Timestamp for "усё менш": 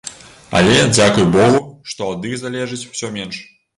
2.93-3.37